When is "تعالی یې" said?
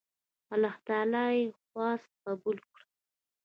0.87-1.43